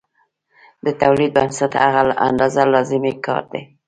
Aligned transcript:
د 0.85 0.87
تولید 1.01 1.31
بنسټ 1.37 1.71
هغه 1.95 2.03
اندازه 2.27 2.61
لازمي 2.73 3.13
کار 3.25 3.43
دی 3.51 3.61